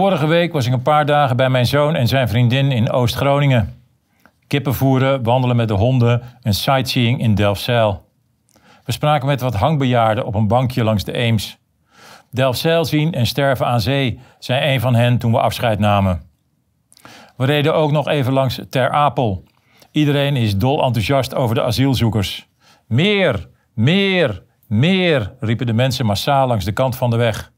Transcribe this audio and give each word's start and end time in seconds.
Vorige 0.00 0.26
week 0.26 0.52
was 0.52 0.66
ik 0.66 0.72
een 0.72 0.82
paar 0.82 1.06
dagen 1.06 1.36
bij 1.36 1.50
mijn 1.50 1.66
zoon 1.66 1.94
en 1.94 2.08
zijn 2.08 2.28
vriendin 2.28 2.72
in 2.72 2.90
Oost-Groningen. 2.90 3.82
Kippen 4.46 4.74
voeren, 4.74 5.22
wandelen 5.22 5.56
met 5.56 5.68
de 5.68 5.74
honden 5.74 6.22
en 6.42 6.54
sightseeing 6.54 7.20
in 7.20 7.34
Delfzijl. 7.34 8.04
We 8.84 8.92
spraken 8.92 9.26
met 9.26 9.40
wat 9.40 9.54
hangbejaarden 9.54 10.26
op 10.26 10.34
een 10.34 10.46
bankje 10.46 10.84
langs 10.84 11.04
de 11.04 11.12
Eems. 11.12 11.58
Delfzijl 12.30 12.84
zien 12.84 13.12
en 13.12 13.26
sterven 13.26 13.66
aan 13.66 13.80
zee, 13.80 14.20
zei 14.38 14.74
een 14.74 14.80
van 14.80 14.94
hen 14.94 15.18
toen 15.18 15.32
we 15.32 15.40
afscheid 15.40 15.78
namen. 15.78 16.22
We 17.36 17.44
reden 17.44 17.74
ook 17.74 17.90
nog 17.90 18.08
even 18.08 18.32
langs 18.32 18.60
Ter 18.70 18.90
Apel. 18.90 19.44
Iedereen 19.90 20.36
is 20.36 20.56
dol 20.56 20.82
enthousiast 20.82 21.34
over 21.34 21.54
de 21.54 21.62
asielzoekers. 21.62 22.48
Meer, 22.86 23.48
meer, 23.74 24.42
meer, 24.66 25.32
riepen 25.40 25.66
de 25.66 25.72
mensen 25.72 26.06
massaal 26.06 26.46
langs 26.46 26.64
de 26.64 26.72
kant 26.72 26.96
van 26.96 27.10
de 27.10 27.16
weg. 27.16 27.52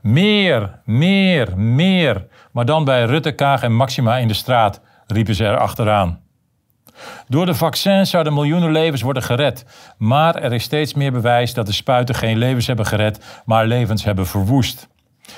Meer, 0.00 0.80
meer, 0.84 1.58
meer. 1.58 2.26
Maar 2.52 2.64
dan 2.64 2.84
bij 2.84 3.04
Rutte, 3.04 3.32
Kaag 3.32 3.62
en 3.62 3.74
Maxima 3.74 4.16
in 4.16 4.28
de 4.28 4.34
straat, 4.34 4.80
riepen 5.06 5.34
ze 5.34 5.44
er 5.44 5.58
achteraan. 5.58 6.20
Door 7.28 7.46
de 7.46 7.54
vaccins 7.54 8.10
zouden 8.10 8.34
miljoenen 8.34 8.72
levens 8.72 9.02
worden 9.02 9.22
gered. 9.22 9.64
Maar 9.98 10.34
er 10.34 10.52
is 10.52 10.62
steeds 10.62 10.94
meer 10.94 11.12
bewijs 11.12 11.54
dat 11.54 11.66
de 11.66 11.72
spuiten 11.72 12.14
geen 12.14 12.38
levens 12.38 12.66
hebben 12.66 12.86
gered, 12.86 13.42
maar 13.44 13.66
levens 13.66 14.04
hebben 14.04 14.26
verwoest. 14.26 14.88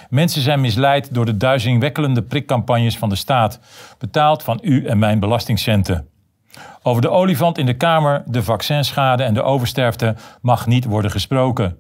Mensen 0.09 0.43
zijn 0.43 0.61
misleid 0.61 1.15
door 1.15 1.25
de 1.25 1.37
duizendwekkelende 1.37 2.23
prikcampagnes 2.23 2.99
van 2.99 3.09
de 3.09 3.17
staat, 3.17 3.61
betaald 3.99 4.43
van 4.43 4.59
u 4.63 4.87
en 4.87 4.99
mijn 4.99 5.21
belastingcenten. 5.21 6.09
Over 6.83 7.03
de 7.03 7.11
olifant 7.11 7.59
in 7.59 7.67
de 7.67 7.77
Kamer, 7.77 8.23
de 8.27 8.43
vaccinschade 8.43 9.23
en 9.23 9.35
de 9.35 9.43
oversterfte 9.43 10.15
mag 10.41 10.67
niet 10.67 10.85
worden 10.85 11.11
gesproken. 11.11 11.79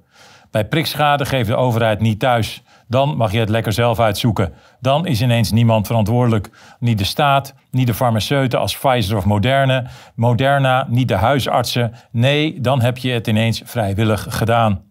Bij 0.50 0.64
prikschade 0.64 1.24
geeft 1.24 1.48
de 1.48 1.56
overheid 1.56 2.00
niet 2.00 2.20
thuis. 2.20 2.62
Dan 2.86 3.16
mag 3.16 3.32
je 3.32 3.38
het 3.38 3.48
lekker 3.48 3.72
zelf 3.72 4.00
uitzoeken. 4.00 4.54
Dan 4.80 5.06
is 5.06 5.22
ineens 5.22 5.50
niemand 5.50 5.86
verantwoordelijk. 5.86 6.50
Niet 6.78 6.98
de 6.98 7.04
staat, 7.04 7.54
niet 7.70 7.86
de 7.86 7.94
farmaceuten 7.94 8.58
als 8.58 8.78
Pfizer 8.78 9.16
of 9.16 9.24
Moderne, 9.24 9.86
Moderna, 10.14 10.86
niet 10.88 11.08
de 11.08 11.14
huisartsen. 11.14 11.94
Nee, 12.10 12.60
dan 12.60 12.80
heb 12.80 12.98
je 12.98 13.10
het 13.10 13.26
ineens 13.26 13.62
vrijwillig 13.64 14.26
gedaan. 14.28 14.82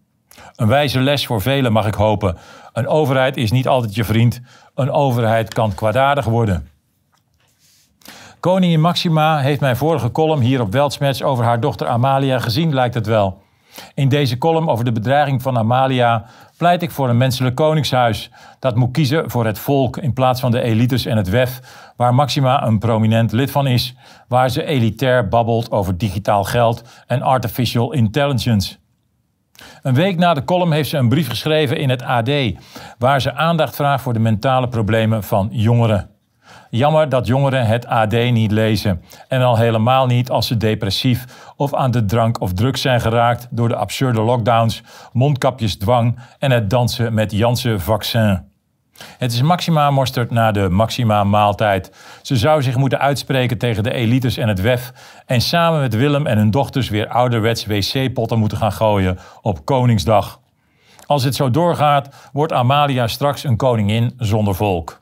Een 0.56 0.68
wijze 0.68 1.00
les 1.00 1.26
voor 1.26 1.40
velen 1.40 1.72
mag 1.72 1.86
ik 1.86 1.94
hopen. 1.94 2.36
Een 2.72 2.88
overheid 2.88 3.36
is 3.36 3.50
niet 3.50 3.68
altijd 3.68 3.94
je 3.94 4.04
vriend. 4.04 4.40
Een 4.74 4.90
overheid 4.90 5.54
kan 5.54 5.74
kwaadaardig 5.74 6.24
worden. 6.24 6.68
Koningin 8.40 8.80
Maxima 8.80 9.38
heeft 9.38 9.60
mijn 9.60 9.76
vorige 9.76 10.12
column 10.12 10.42
hier 10.42 10.60
op 10.60 10.72
Weltsmets 10.72 11.22
over 11.22 11.44
haar 11.44 11.60
dochter 11.60 11.86
Amalia 11.86 12.38
gezien, 12.38 12.74
lijkt 12.74 12.94
het 12.94 13.06
wel. 13.06 13.42
In 13.94 14.08
deze 14.08 14.38
column 14.38 14.68
over 14.68 14.84
de 14.84 14.92
bedreiging 14.92 15.42
van 15.42 15.58
Amalia 15.58 16.24
pleit 16.56 16.82
ik 16.82 16.90
voor 16.90 17.08
een 17.08 17.16
menselijk 17.16 17.54
koningshuis 17.54 18.30
dat 18.58 18.76
moet 18.76 18.92
kiezen 18.92 19.30
voor 19.30 19.46
het 19.46 19.58
volk 19.58 19.96
in 19.96 20.12
plaats 20.12 20.40
van 20.40 20.50
de 20.50 20.60
elites 20.60 21.06
en 21.06 21.16
het 21.16 21.28
WEF, 21.28 21.60
waar 21.96 22.14
Maxima 22.14 22.66
een 22.66 22.78
prominent 22.78 23.32
lid 23.32 23.50
van 23.50 23.66
is, 23.66 23.94
waar 24.28 24.50
ze 24.50 24.64
elitair 24.64 25.28
babbelt 25.28 25.70
over 25.70 25.98
digitaal 25.98 26.44
geld 26.44 26.82
en 27.06 27.22
artificial 27.22 27.92
intelligence. 27.92 28.76
Een 29.82 29.94
week 29.94 30.16
na 30.16 30.34
de 30.34 30.44
column 30.44 30.72
heeft 30.72 30.88
ze 30.88 30.96
een 30.96 31.08
brief 31.08 31.28
geschreven 31.28 31.76
in 31.76 31.90
het 31.90 32.02
AD, 32.02 32.30
waar 32.98 33.20
ze 33.20 33.34
aandacht 33.34 33.76
vraagt 33.76 34.02
voor 34.02 34.12
de 34.12 34.18
mentale 34.18 34.68
problemen 34.68 35.22
van 35.22 35.48
jongeren. 35.52 36.17
Jammer 36.70 37.08
dat 37.08 37.26
jongeren 37.26 37.66
het 37.66 37.86
AD 37.86 38.12
niet 38.12 38.50
lezen. 38.50 39.02
En 39.28 39.42
al 39.42 39.56
helemaal 39.56 40.06
niet 40.06 40.30
als 40.30 40.46
ze 40.46 40.56
depressief 40.56 41.24
of 41.56 41.74
aan 41.74 41.90
de 41.90 42.04
drank 42.04 42.40
of 42.40 42.52
drugs 42.52 42.80
zijn 42.80 43.00
geraakt 43.00 43.48
door 43.50 43.68
de 43.68 43.76
absurde 43.76 44.20
lockdowns, 44.20 44.82
mondkapjesdwang 45.12 46.18
en 46.38 46.50
het 46.50 46.70
dansen 46.70 47.14
met 47.14 47.32
Janssen 47.32 47.80
vaccin. 47.80 48.46
Het 49.18 49.32
is 49.32 49.42
Maxima 49.42 49.90
mosterd 49.90 50.30
na 50.30 50.52
de 50.52 50.68
Maxima 50.68 51.24
maaltijd. 51.24 51.92
Ze 52.22 52.36
zou 52.36 52.62
zich 52.62 52.76
moeten 52.76 52.98
uitspreken 52.98 53.58
tegen 53.58 53.82
de 53.82 53.92
elites 53.92 54.36
en 54.36 54.48
het 54.48 54.60
WEF 54.60 54.92
en 55.26 55.40
samen 55.40 55.80
met 55.80 55.94
Willem 55.94 56.26
en 56.26 56.38
hun 56.38 56.50
dochters 56.50 56.88
weer 56.88 57.08
ouderwets 57.08 57.66
wc-potten 57.66 58.38
moeten 58.38 58.58
gaan 58.58 58.72
gooien 58.72 59.18
op 59.42 59.64
Koningsdag. 59.64 60.40
Als 61.06 61.24
het 61.24 61.34
zo 61.34 61.50
doorgaat, 61.50 62.30
wordt 62.32 62.52
Amalia 62.52 63.06
straks 63.06 63.44
een 63.44 63.56
koningin 63.56 64.14
zonder 64.16 64.54
volk. 64.54 65.00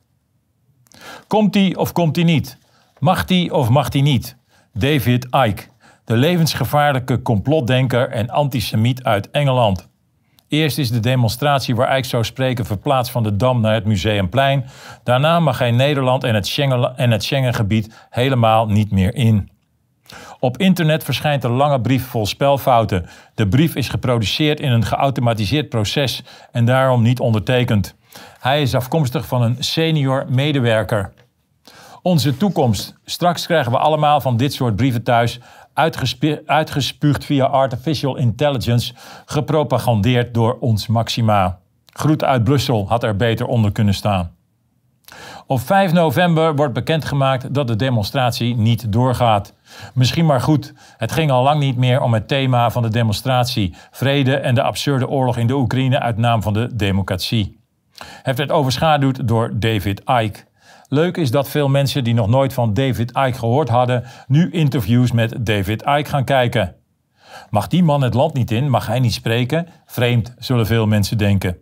Komt 1.27 1.55
hij 1.55 1.75
of 1.77 1.93
komt 1.93 2.17
hij 2.17 2.25
niet? 2.25 2.59
Mag 2.99 3.29
hij 3.29 3.51
of 3.51 3.69
mag 3.69 3.93
hij 3.93 4.03
niet? 4.03 4.37
David 4.73 5.25
Icke, 5.25 5.63
de 6.05 6.17
levensgevaarlijke 6.17 7.23
complotdenker 7.23 8.11
en 8.11 8.31
antisemiet 8.31 9.05
uit 9.05 9.31
Engeland. 9.31 9.89
Eerst 10.49 10.79
is 10.79 10.91
de 10.91 11.01
demonstratie 11.01 11.75
waar 11.75 11.97
Icke 11.97 12.09
zou 12.09 12.25
spreken 12.25 12.67
verplaatst 12.67 13.13
van 13.13 13.23
de 13.23 13.37
Dam 13.37 13.61
naar 13.61 13.75
het 13.75 13.85
Museumplein. 13.85 14.65
Daarna 15.03 15.41
mag 15.41 15.59
hij 15.59 15.71
Nederland 15.71 16.25
en 16.25 16.35
het, 16.35 16.47
Schengen, 16.47 16.97
en 16.97 17.11
het 17.11 17.25
Schengengebied 17.25 18.07
helemaal 18.11 18.67
niet 18.67 18.91
meer 18.91 19.15
in. 19.15 19.51
Op 20.41 20.59
internet 20.59 21.05
verschijnt 21.05 21.45
een 21.45 21.51
lange 21.51 21.81
brief 21.81 22.07
vol 22.07 22.27
spelfouten. 22.27 23.07
De 23.35 23.49
brief 23.49 23.75
is 23.75 23.89
geproduceerd 23.89 24.61
in 24.61 24.73
een 24.73 24.85
geautomatiseerd 24.85 25.69
proces 25.69 26.23
en 26.53 26.65
daarom 26.65 27.03
niet 27.03 27.21
ondertekend. 27.21 27.97
Hij 28.47 28.63
is 28.63 28.75
afkomstig 28.75 29.27
van 29.27 29.43
een 29.43 29.57
senior 29.59 30.25
medewerker. 30.29 31.13
Onze 32.03 32.37
toekomst. 32.37 32.95
Straks 33.05 33.47
krijgen 33.47 33.73
we 33.73 33.79
allemaal 33.79 34.21
van 34.21 34.37
dit 34.37 34.53
soort 34.53 34.77
brieven 34.77 35.03
thuis, 35.03 35.41
uitgespuugd 36.47 37.25
via 37.25 37.45
artificial 37.45 38.17
intelligence, 38.17 38.95
gepropagandeerd 39.25 40.35
door 40.35 40.57
ons 40.61 40.87
Maxima. 40.87 41.59
Groet 41.93 42.25
uit 42.25 42.45
Brussel 42.45 42.89
had 42.89 43.03
er 43.03 43.17
beter 43.17 43.47
onder 43.47 43.73
kunnen 43.73 43.95
staan. 43.95 44.37
Op 45.47 45.61
5 45.61 45.93
november 45.93 46.57
wordt 46.57 46.75
bekendgemaakt 46.75 47.55
dat 47.55 47.67
de 47.67 47.77
demonstratie 47.77 48.57
niet 48.57 48.93
doorgaat. 48.93 49.55
Misschien 49.95 50.27
maar 50.27 50.41
goed, 50.41 50.75
het 50.97 51.13
ging 51.13 51.31
al 51.31 51.43
lang 51.43 51.61
niet 51.61 51.77
meer 51.77 52.01
om 52.01 52.15
het 52.15 52.29
thema 52.29 52.71
van 52.71 52.83
de 52.83 52.91
demonstratie: 52.91 53.75
vrede 53.91 54.37
en 54.37 54.55
de 54.55 54.63
absurde 54.63 55.09
oorlog 55.09 55.37
in 55.37 55.47
de 55.47 55.55
Oekraïne 55.55 56.01
uit 56.01 56.17
naam 56.17 56.43
van 56.43 56.53
de 56.53 56.77
democratie. 56.77 57.65
Het 58.23 58.37
werd 58.37 58.51
overschaduwd 58.51 59.29
door 59.29 59.51
David 59.59 60.01
Icke. 60.01 60.45
Leuk 60.89 61.17
is 61.17 61.31
dat 61.31 61.49
veel 61.49 61.69
mensen 61.69 62.05
die 62.05 62.15
nog 62.15 62.29
nooit 62.29 62.53
van 62.53 62.75
David 62.75 63.11
Icke 63.11 63.39
gehoord 63.39 63.69
hadden, 63.69 64.05
nu 64.27 64.51
interviews 64.51 65.13
met 65.13 65.47
David 65.47 65.83
Icke 65.83 66.11
gaan 66.11 66.25
kijken. 66.25 66.75
Mag 67.51 67.67
die 67.67 67.83
man 67.83 68.03
het 68.03 68.15
land 68.15 68.35
niet 68.35 68.51
in? 68.51 68.71
Mag 68.71 68.87
hij 68.87 69.01
niet 69.01 69.15
spreken? 69.15 69.69
Vreemd, 69.87 70.35
zullen 70.39 70.67
veel 70.67 70.87
mensen 70.87 71.19
denken. 71.19 71.59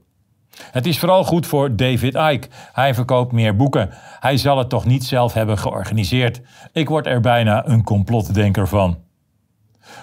Het 0.70 0.86
is 0.86 0.98
vooral 0.98 1.24
goed 1.24 1.46
voor 1.46 1.76
David 1.76 2.14
Icke. 2.14 2.48
Hij 2.72 2.94
verkoopt 2.94 3.32
meer 3.32 3.56
boeken. 3.56 3.90
Hij 4.20 4.36
zal 4.36 4.58
het 4.58 4.68
toch 4.68 4.84
niet 4.84 5.04
zelf 5.04 5.32
hebben 5.32 5.58
georganiseerd. 5.58 6.40
Ik 6.72 6.88
word 6.88 7.06
er 7.06 7.20
bijna 7.20 7.66
een 7.66 7.84
complotdenker 7.84 8.68
van. 8.68 9.03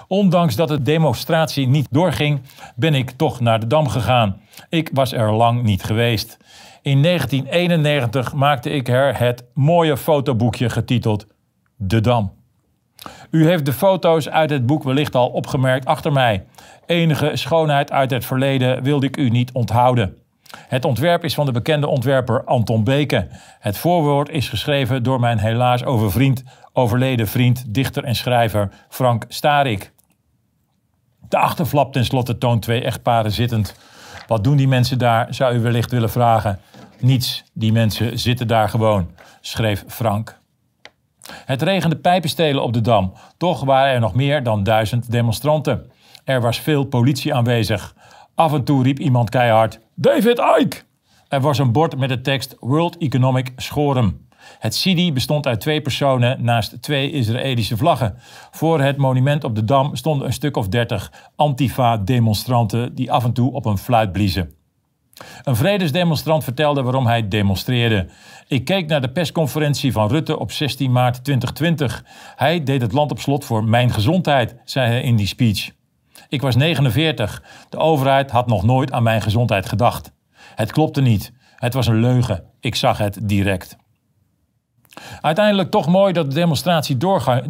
Ondanks 0.08 0.56
dat 0.56 0.68
de 0.68 0.82
demonstratie 0.82 1.68
niet 1.68 1.88
doorging, 1.90 2.42
ben 2.76 2.94
ik 2.94 3.12
toch 3.12 3.40
naar 3.40 3.60
de 3.60 3.68
Dam 3.68 3.88
gegaan. 3.88 4.42
Ik 4.70 4.90
was 4.94 5.12
er 5.12 5.34
lang 5.34 5.64
niet 5.64 5.84
geweest. 5.84 6.38
In 6.82 7.02
1991 7.04 8.34
maakte 8.34 8.70
ik 8.70 8.88
er 8.88 9.20
het 9.20 9.44
mooie 9.54 9.98
fotoboekje 9.98 10.70
getiteld 10.70 11.28
De 11.76 12.02
Dam. 12.02 12.32
U 13.32 13.48
heeft 13.48 13.66
de 13.66 13.74
foto's 13.74 14.30
uit 14.30 14.50
het 14.50 14.66
boek 14.66 14.84
wellicht 14.84 15.16
al 15.16 15.28
opgemerkt 15.28 15.86
achter 15.86 16.12
mij. 16.12 16.46
Enige 16.86 17.32
schoonheid 17.34 17.92
uit 17.92 18.12
het 18.12 18.26
verleden 18.26 18.84
wilde 18.84 19.06
ik 19.06 19.18
u 19.18 19.30
niet 19.30 19.52
onthouden. 19.52 20.16
Het 20.58 20.86
ontwerp 20.86 21.24
is 21.24 21.34
van 21.34 21.46
de 21.46 21.52
bekende 21.52 21.88
ontwerper 21.88 22.44
Anton 22.44 22.84
Beke. 22.84 23.28
Het 23.60 23.78
voorwoord 23.78 24.30
is 24.30 24.50
geschreven 24.50 25.04
door 25.04 25.20
mijn 25.20 25.38
helaas 25.38 25.84
overvriend, 25.84 26.44
overleden 26.74 27.28
vriend, 27.28 27.74
dichter 27.74 28.04
en 28.04 28.16
schrijver 28.16 28.70
Frank 28.90 29.26
Starik. 29.28 29.92
De 31.30 31.38
achterflap 31.38 31.94
tenslotte 31.94 32.38
toont 32.38 32.62
twee 32.62 32.84
echtparen 32.84 33.32
zittend. 33.32 33.76
Wat 34.28 34.44
doen 34.44 34.58
die 34.58 34.68
mensen 34.68 34.98
daar, 34.98 35.34
zou 35.34 35.56
u 35.56 35.60
wellicht 35.60 35.92
willen 35.92 36.10
vragen. 36.10 36.60
Niets, 37.00 37.44
die 37.54 37.72
mensen 37.72 38.20
zitten 38.20 38.48
daar 38.48 38.70
gewoon, 38.70 39.10
schreef 39.42 39.84
Frank. 39.88 40.40
Het 41.32 41.62
regende 41.62 41.96
pijpenstelen 41.96 42.64
op 42.64 42.74
de 42.74 42.82
Dam. 42.82 43.14
Toch 43.38 43.64
waren 43.64 43.94
er 43.94 44.00
nog 44.00 44.16
meer 44.16 44.44
dan 44.44 44.64
duizend 44.64 45.12
demonstranten. 45.12 45.92
Er 46.24 46.42
was 46.42 46.60
veel 46.60 46.84
politie 46.84 47.34
aanwezig. 47.34 47.96
Af 48.36 48.54
en 48.54 48.64
toe 48.64 48.84
riep 48.84 49.00
iemand 49.00 49.30
keihard: 49.30 49.80
David 49.96 50.42
Icke! 50.60 50.82
Er 51.28 51.42
was 51.42 51.58
een 51.58 51.72
bord 51.72 51.98
met 51.98 52.10
de 52.10 52.22
tekst 52.22 52.56
World 52.60 52.98
Economic 52.98 53.52
Forum. 53.56 54.28
Het 54.60 54.76
Sidi 54.76 55.14
bestond 55.14 55.48
uit 55.48 55.62
twee 55.62 55.82
personen 55.82 56.44
naast 56.44 56.82
twee 56.82 57.12
Israëlische 57.12 57.78
vlaggen. 57.78 58.16
Voor 58.52 58.82
het 58.82 58.98
monument 58.98 59.44
op 59.44 59.56
de 59.56 59.66
Dam 59.66 59.96
stonden 59.96 60.28
een 60.28 60.34
stuk 60.34 60.58
of 60.58 60.68
dertig 60.68 61.12
Antifa-demonstranten 61.36 62.96
die 62.96 63.12
af 63.12 63.24
en 63.24 63.34
toe 63.34 63.54
op 63.54 63.66
een 63.66 63.78
fluit 63.78 64.12
bliezen. 64.12 64.54
Een 65.44 65.56
vredesdemonstrant 65.56 66.44
vertelde 66.44 66.82
waarom 66.82 67.08
hij 67.08 67.28
demonstreerde. 67.28 68.08
Ik 68.48 68.66
keek 68.66 68.88
naar 68.88 69.02
de 69.02 69.12
persconferentie 69.12 69.92
van 69.92 70.10
Rutte 70.10 70.40
op 70.40 70.52
16 70.52 70.92
maart 70.92 71.24
2020. 71.24 72.04
Hij 72.36 72.64
deed 72.64 72.82
het 72.82 72.92
land 72.92 73.12
op 73.12 73.20
slot 73.20 73.46
voor 73.46 73.64
mijn 73.64 73.92
gezondheid, 73.92 74.56
zei 74.64 74.88
hij 74.88 75.02
in 75.02 75.16
die 75.16 75.28
speech. 75.28 75.72
Ik 76.30 76.42
was 76.42 76.56
49. 76.56 77.44
De 77.70 77.78
overheid 77.78 78.32
had 78.32 78.48
nog 78.48 78.64
nooit 78.64 78.92
aan 78.92 79.04
mijn 79.04 79.22
gezondheid 79.22 79.66
gedacht. 79.66 80.12
Het 80.56 80.72
klopte 80.72 81.02
niet. 81.02 81.34
Het 81.56 81.74
was 81.74 81.88
een 81.88 82.00
leugen. 82.00 82.44
Ik 82.60 82.76
zag 82.76 82.98
het 82.98 83.20
direct. 83.24 83.78
Uiteindelijk 85.22 85.72
toch 85.72 85.88
mooi 85.88 86.14
dat 86.14 86.30
de 86.30 86.36
demonstratie 86.36 86.98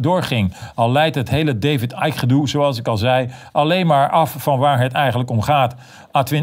doorging. 0.00 0.54
Al 0.74 0.92
leidt 0.92 1.14
het 1.14 1.30
hele 1.30 1.58
David 1.58 1.92
Icke-gedoe, 1.92 2.48
zoals 2.48 2.78
ik 2.78 2.88
al 2.88 2.96
zei, 2.96 3.30
alleen 3.52 3.86
maar 3.86 4.10
af 4.10 4.34
van 4.38 4.58
waar 4.58 4.80
het 4.80 4.92
eigenlijk 4.92 5.30
om 5.30 5.42
gaat. 5.42 5.74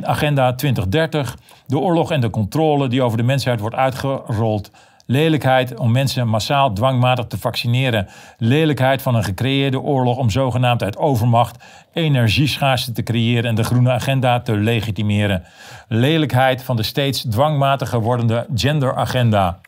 Agenda 0.01 0.53
2030, 0.53 1.37
de 1.65 1.77
oorlog 1.77 2.11
en 2.11 2.21
de 2.21 2.29
controle 2.29 2.87
die 2.87 3.03
over 3.03 3.17
de 3.17 3.23
mensheid 3.23 3.59
wordt 3.59 3.75
uitgerold. 3.75 4.71
Lelijkheid 5.05 5.79
om 5.79 5.91
mensen 5.91 6.27
massaal 6.27 6.73
dwangmatig 6.73 7.25
te 7.25 7.37
vaccineren. 7.37 8.07
Lelijkheid 8.37 9.01
van 9.01 9.15
een 9.15 9.23
gecreëerde 9.23 9.79
oorlog 9.79 10.17
om 10.17 10.29
zogenaamd 10.29 10.83
uit 10.83 10.97
overmacht 10.97 11.63
energieschaarste 11.93 12.91
te 12.91 13.03
creëren 13.03 13.43
en 13.43 13.55
de 13.55 13.63
groene 13.63 13.91
agenda 13.91 14.39
te 14.39 14.57
legitimeren. 14.57 15.43
Lelijkheid 15.87 16.63
van 16.63 16.75
de 16.75 16.83
steeds 16.83 17.21
dwangmatiger 17.21 18.01
wordende 18.01 18.47
genderagenda. 18.55 19.59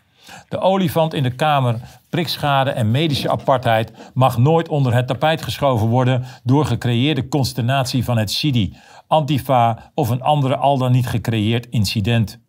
De 0.50 0.60
olifant 0.60 1.14
in 1.14 1.24
de 1.24 1.36
Kamer, 1.36 1.76
prikschade 2.10 2.70
en 2.70 2.92
medische 2.92 3.30
apartheid 3.30 3.92
mag 4.14 4.38
nooit 4.38 4.70
onder 4.70 4.94
het 4.94 5.08
tapijt 5.08 5.42
geschoven 5.42 5.88
worden 5.88 6.24
door 6.44 6.66
gecreëerde 6.66 7.28
consternatie 7.28 8.04
van 8.04 8.18
het 8.18 8.32
Sidi, 8.32 8.76
Antifa 9.08 9.92
of 9.94 10.10
een 10.10 10.22
andere 10.22 10.56
al 10.56 10.78
dan 10.78 10.92
niet 10.92 11.08
gecreëerd 11.08 11.70
incident. 11.70 12.40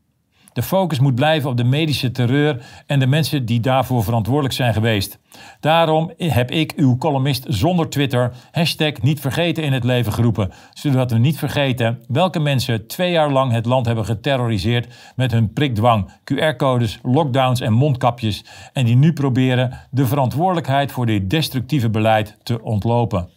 De 0.53 0.63
focus 0.63 0.99
moet 0.99 1.15
blijven 1.15 1.51
op 1.51 1.57
de 1.57 1.65
medische 1.65 2.11
terreur 2.11 2.65
en 2.87 2.99
de 2.99 3.07
mensen 3.07 3.45
die 3.45 3.61
daarvoor 3.61 4.05
verantwoordelijk 4.05 4.55
zijn 4.55 4.73
geweest. 4.73 5.19
Daarom 5.61 6.13
heb 6.17 6.51
ik 6.51 6.73
uw 6.77 6.97
columnist 6.97 7.45
zonder 7.49 7.89
Twitter 7.89 8.33
hashtag 8.51 9.03
niet 9.03 9.21
vergeten 9.21 9.65
in 9.65 9.73
het 9.73 9.85
leven 9.85 10.13
geroepen. 10.13 10.53
Zodat 10.73 11.11
we 11.11 11.19
niet 11.19 11.39
vergeten 11.39 12.03
welke 12.09 12.39
mensen 12.39 12.87
twee 12.87 13.11
jaar 13.11 13.33
lang 13.33 13.53
het 13.53 13.67
land 13.67 13.87
hebben 13.87 14.05
geterroriseerd 14.05 14.95
met 15.17 15.33
hun 15.33 15.53
prikdwang, 15.53 16.11
QR-codes, 16.33 16.99
lockdowns 17.03 17.61
en 17.61 17.73
mondkapjes. 17.73 18.45
En 18.73 18.85
die 18.85 18.97
nu 18.97 19.13
proberen 19.13 19.79
de 19.91 20.07
verantwoordelijkheid 20.07 20.93
voor 20.93 21.07
dit 21.07 21.31
destructieve 21.31 21.91
beleid 21.91 22.37
te 22.43 22.63
ontlopen. 22.63 23.29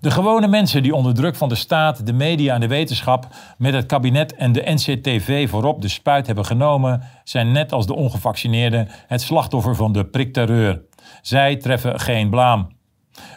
De 0.00 0.10
gewone 0.10 0.48
mensen 0.48 0.82
die 0.82 0.94
onder 0.94 1.14
druk 1.14 1.36
van 1.36 1.48
de 1.48 1.54
staat, 1.54 2.06
de 2.06 2.12
media 2.12 2.54
en 2.54 2.60
de 2.60 2.66
wetenschap 2.66 3.26
met 3.58 3.74
het 3.74 3.86
kabinet 3.86 4.34
en 4.34 4.52
de 4.52 4.62
NCTV 4.64 5.48
voorop 5.48 5.82
de 5.82 5.88
spuit 5.88 6.26
hebben 6.26 6.44
genomen, 6.44 7.02
zijn 7.24 7.52
net 7.52 7.72
als 7.72 7.86
de 7.86 7.94
ongevaccineerden 7.94 8.88
het 9.06 9.20
slachtoffer 9.20 9.74
van 9.74 9.92
de 9.92 10.04
prikterreur. 10.04 10.82
Zij 11.22 11.56
treffen 11.56 12.00
geen 12.00 12.30
blaam. 12.30 12.74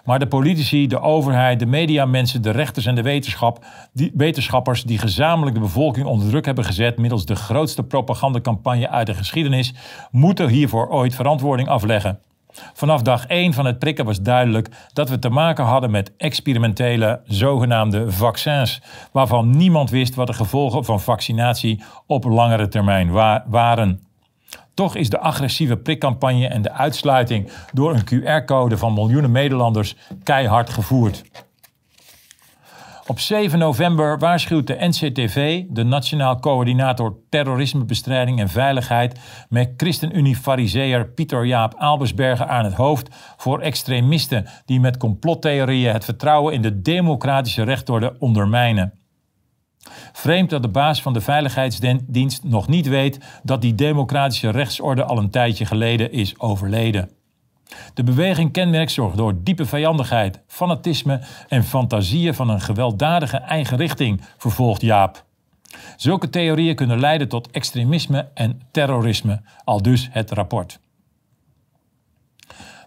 Maar 0.06 0.20
de 0.20 0.28
politici, 0.28 0.88
de 0.88 1.00
overheid, 1.00 1.60
de 1.60 1.66
mediamensen, 1.66 2.42
de 2.42 2.50
rechters 2.50 2.86
en 2.86 2.96
de 2.96 3.02
wetenschap, 3.02 3.66
die, 3.94 4.12
wetenschappers 4.14 4.84
die 4.84 4.98
gezamenlijk 4.98 5.56
de 5.56 5.62
bevolking 5.62 6.06
onder 6.06 6.30
druk 6.30 6.46
hebben 6.46 6.66
gezet 6.66 6.98
middels 6.98 7.26
de 7.26 7.36
grootste 7.36 7.84
propagandacampagne 7.84 8.90
uit 8.90 9.08
de 9.08 9.14
geschiedenis, 9.14 9.74
moeten 10.12 10.48
hiervoor 10.48 10.90
ooit 10.90 11.16
verantwoording 11.16 11.68
afleggen. 11.68 12.20
Vanaf 12.74 13.02
dag 13.02 13.26
1 13.26 13.54
van 13.54 13.66
het 13.66 13.80
prikken 13.80 14.06
was 14.06 14.22
duidelijk 14.22 14.70
dat 14.94 15.10
we 15.10 15.20
te 15.20 15.30
maken 15.30 15.66
hadden 15.66 15.92
met 15.92 16.12
experimentele 16.18 17.22
zogenaamde 17.26 18.12
vaccins, 18.12 18.82
waarvan 19.12 19.58
niemand 19.58 19.90
wist 19.90 20.16
wat 20.16 20.28
de 20.28 20.34
gevolgen 20.34 20.86
van 20.86 21.02
vaccinatie 21.02 21.84
op 22.06 22.24
langere 22.24 22.68
termijn 22.68 23.12
waren. 23.46 24.08
Toch 24.74 24.96
is 24.96 25.10
de 25.10 25.20
agressieve 25.20 25.78
prikcampagne 25.78 26.48
en 26.48 26.62
de 26.62 26.72
uitsluiting 26.72 27.52
door 27.74 27.94
een 27.94 28.06
QR-code 28.06 28.78
van 28.78 28.94
miljoenen 28.94 29.32
Nederlanders 29.32 29.96
keihard 30.24 30.70
gevoerd. 30.70 31.24
Op 33.10 33.20
7 33.20 33.60
november 33.60 34.20
waarschuwt 34.20 34.68
de 34.68 34.76
NCTV, 34.80 35.64
de 35.70 35.84
Nationaal 35.84 36.40
Coördinator 36.40 37.18
Terrorismebestrijding 37.30 38.40
en 38.40 38.50
Veiligheid, 38.50 39.20
met 39.50 39.74
ChristenUnie-fariseer 39.78 41.08
Pieter 41.10 41.46
Jaap 41.46 41.74
Albersberger 41.78 42.46
aan 42.46 42.66
het 42.66 42.74
hoofd 42.74 43.10
voor 43.38 43.60
extremisten 43.60 44.46
die 44.66 44.80
met 44.80 44.98
complottheorieën 44.98 45.94
het 45.94 46.06
vertrouwen 46.06 46.54
in 46.54 46.62
de 46.62 46.82
democratische 46.82 47.64
rechtorde 47.64 48.16
ondermijnen. 48.20 48.94
Vreemd 50.14 50.50
dat 50.50 50.62
de 50.62 50.70
baas 50.70 51.02
van 51.02 51.14
de 51.14 51.22
Veiligheidsdienst 51.22 52.44
nog 52.44 52.68
niet 52.68 52.88
weet 52.88 53.20
dat 53.44 53.62
die 53.62 53.76
democratische 53.76 54.50
rechtsorde 54.50 55.04
al 55.04 55.18
een 55.18 55.32
tijdje 55.32 55.66
geleden 55.66 56.12
is 56.12 56.40
overleden. 56.40 57.19
De 57.94 58.04
beweging 58.04 58.52
kenmerkt 58.52 58.92
zich 58.92 59.12
door 59.12 59.44
diepe 59.44 59.66
vijandigheid, 59.66 60.40
fanatisme 60.48 61.22
en 61.48 61.64
fantasieën 61.64 62.34
van 62.34 62.50
een 62.50 62.62
gewelddadige 62.62 63.38
eigen 63.38 63.78
richting, 63.78 64.22
vervolgt 64.38 64.82
Jaap. 64.82 65.24
Zulke 65.98 66.30
theorieën 66.30 66.76
kunnen 66.76 67.00
leiden 67.00 67.28
tot 67.28 67.52
extremisme 67.52 68.28
en 68.34 68.62
terrorisme, 68.72 69.42
al 69.64 69.82
dus 69.82 70.10
het 70.12 70.32
rapport. 70.32 70.80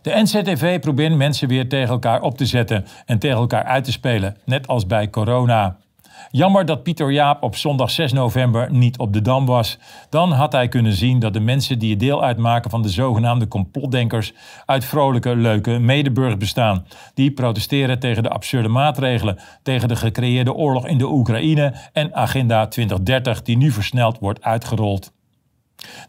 De 0.02 0.10
NCTV 0.10 0.80
probeert 0.80 1.16
mensen 1.16 1.48
weer 1.48 1.68
tegen 1.68 1.88
elkaar 1.88 2.20
op 2.20 2.36
te 2.36 2.46
zetten 2.46 2.86
en 3.06 3.18
tegen 3.18 3.38
elkaar 3.38 3.64
uit 3.64 3.84
te 3.84 3.92
spelen, 3.92 4.36
net 4.44 4.66
als 4.66 4.86
bij 4.86 5.10
corona. 5.10 5.76
Jammer 6.30 6.64
dat 6.64 6.82
Pieter 6.82 7.12
Jaap 7.12 7.42
op 7.42 7.56
zondag 7.56 7.90
6 7.90 8.12
november 8.12 8.72
niet 8.72 8.98
op 8.98 9.12
de 9.12 9.22
Dam 9.22 9.46
was. 9.46 9.78
Dan 10.08 10.32
had 10.32 10.52
hij 10.52 10.68
kunnen 10.68 10.92
zien 10.92 11.18
dat 11.18 11.32
de 11.32 11.40
mensen 11.40 11.78
die 11.78 11.96
deel 11.96 12.22
uitmaken 12.22 12.70
van 12.70 12.82
de 12.82 12.88
zogenaamde 12.88 13.48
complotdenkers 13.48 14.32
uit 14.66 14.84
vrolijke, 14.84 15.36
leuke 15.36 15.78
medeburgers 15.78 16.36
bestaan. 16.36 16.86
Die 17.14 17.30
protesteren 17.30 17.98
tegen 17.98 18.22
de 18.22 18.28
absurde 18.28 18.68
maatregelen, 18.68 19.38
tegen 19.62 19.88
de 19.88 19.96
gecreëerde 19.96 20.54
oorlog 20.54 20.86
in 20.86 20.98
de 20.98 21.10
Oekraïne 21.10 21.74
en 21.92 22.14
Agenda 22.14 22.66
2030 22.66 23.42
die 23.42 23.56
nu 23.56 23.70
versneld 23.70 24.18
wordt 24.18 24.42
uitgerold. 24.42 25.12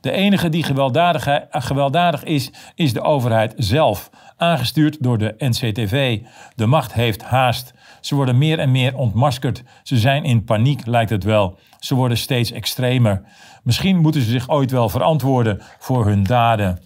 De 0.01 0.12
enige 0.12 0.50
die 0.50 0.63
gewelddadig, 0.63 1.27
gewelddadig 1.50 2.24
is, 2.24 2.51
is 2.75 2.94
de 2.94 3.01
overheid 3.01 3.54
zelf, 3.57 4.10
aangestuurd 4.38 5.04
door 5.04 5.18
de 5.18 5.36
NCTV. 5.38 6.19
De 6.56 6.65
macht 6.65 6.94
heeft 6.94 7.24
haast. 7.24 7.74
Ze 8.05 8.15
worden 8.15 8.38
meer 8.38 8.59
en 8.59 8.71
meer 8.71 8.95
ontmaskerd. 8.95 9.63
Ze 9.83 9.97
zijn 9.97 10.23
in 10.23 10.44
paniek, 10.44 10.85
lijkt 10.85 11.09
het 11.09 11.23
wel. 11.23 11.59
Ze 11.79 11.95
worden 11.95 12.17
steeds 12.17 12.51
extremer. 12.51 13.21
Misschien 13.63 13.97
moeten 13.97 14.21
ze 14.21 14.29
zich 14.29 14.50
ooit 14.50 14.71
wel 14.71 14.89
verantwoorden 14.89 15.61
voor 15.79 16.05
hun 16.05 16.23
daden. 16.23 16.79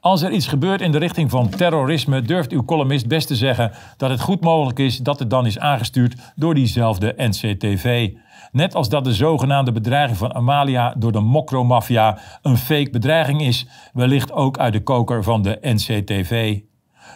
Als 0.00 0.22
er 0.22 0.30
iets 0.30 0.46
gebeurt 0.46 0.80
in 0.80 0.92
de 0.92 0.98
richting 0.98 1.30
van 1.30 1.48
terrorisme, 1.48 2.22
durft 2.22 2.52
uw 2.52 2.64
columnist 2.64 3.08
best 3.08 3.26
te 3.26 3.36
zeggen 3.36 3.72
dat 3.96 4.10
het 4.10 4.20
goed 4.20 4.40
mogelijk 4.40 4.78
is 4.78 4.98
dat 4.98 5.18
het 5.18 5.30
dan 5.30 5.46
is 5.46 5.58
aangestuurd 5.58 6.32
door 6.36 6.54
diezelfde 6.54 7.14
NCTV. 7.16 8.10
Net 8.52 8.74
als 8.74 8.88
dat 8.88 9.04
de 9.04 9.14
zogenaamde 9.14 9.72
bedreiging 9.72 10.18
van 10.18 10.34
Amalia 10.34 10.94
door 10.98 11.12
de 11.12 11.20
mokromafia 11.20 12.18
een 12.42 12.56
fake 12.56 12.90
bedreiging 12.90 13.42
is, 13.42 13.66
wellicht 13.92 14.32
ook 14.32 14.58
uit 14.58 14.72
de 14.72 14.82
koker 14.82 15.22
van 15.22 15.42
de 15.42 15.58
NCTV. 15.62 16.60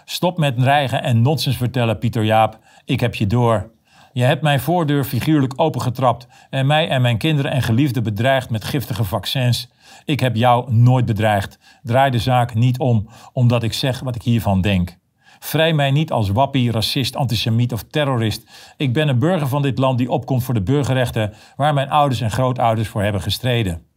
Stop 0.05 0.39
met 0.39 0.59
dreigen 0.59 1.03
en 1.03 1.23
nonsens 1.23 1.57
vertellen, 1.57 1.99
Pieter 1.99 2.25
Jaap. 2.25 2.59
Ik 2.85 3.01
heb 3.01 3.15
je 3.15 3.27
door. 3.27 3.71
Je 4.13 4.23
hebt 4.23 4.43
mijn 4.43 4.61
voordeur 4.61 5.05
figuurlijk 5.05 5.53
opengetrapt 5.57 6.27
en 6.51 6.67
mij 6.67 6.89
en 6.89 7.03
mijn 7.03 7.19
kinderen 7.19 7.51
en 7.51 7.63
geliefden 7.63 8.03
bedreigd 8.03 8.51
met 8.51 8.65
giftige 8.65 9.05
vaccins. 9.05 9.71
Ik 10.05 10.21
heb 10.21 10.37
jou 10.37 10.73
nooit 10.73 11.05
bedreigd. 11.05 11.59
Draai 11.83 12.11
de 12.11 12.19
zaak 12.19 12.55
niet 12.55 12.79
om, 12.79 13.09
omdat 13.33 13.63
ik 13.63 13.73
zeg 13.73 14.01
wat 14.01 14.15
ik 14.15 14.23
hiervan 14.23 14.61
denk. 14.61 14.97
Vrij 15.39 15.73
mij 15.73 15.91
niet 15.91 16.13
als 16.13 16.29
wappie, 16.29 16.71
racist, 16.71 17.17
antisemiet 17.17 17.73
of 17.73 17.83
terrorist. 17.83 18.51
Ik 18.77 18.93
ben 18.93 19.09
een 19.09 19.19
burger 19.19 19.49
van 19.49 19.63
dit 19.63 19.79
land 19.79 19.99
die 19.99 20.11
opkomt 20.11 20.45
voor 20.45 20.55
de 20.55 20.63
burgerrechten 20.63 21.35
waar 21.57 21.75
mijn 21.75 21.91
ouders 21.91 22.21
en 22.21 22.31
grootouders 22.31 22.89
voor 22.89 23.03
hebben 23.03 23.23
gestreden. 23.23 23.92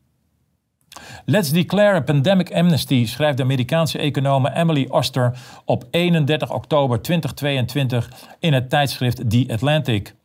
Let's 1.28 1.52
declare 1.52 1.96
a 1.96 2.02
pandemic 2.02 2.54
amnesty, 2.54 3.06
schrijft 3.06 3.38
de 3.38 3.44
Amerikaanse 3.44 3.98
econoom 3.98 4.48
Emily 4.48 4.88
Oster 4.90 5.38
op 5.66 5.84
31 5.92 6.54
oktober 6.54 7.02
2022 7.02 8.12
in 8.40 8.54
het 8.54 8.70
tijdschrift 8.70 9.30
The 9.30 9.46
Atlantic. 9.52 10.16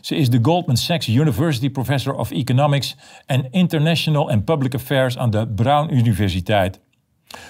Ze 0.00 0.16
is 0.16 0.30
de 0.30 0.38
Goldman 0.42 0.76
Sachs 0.76 1.08
University 1.08 1.70
Professor 1.70 2.14
of 2.14 2.30
Economics 2.30 2.96
en 3.26 3.50
International 3.50 4.30
and 4.30 4.44
Public 4.44 4.74
Affairs 4.74 5.18
aan 5.18 5.30
de 5.30 5.48
Brown 5.48 5.94
Universiteit. 5.94 6.80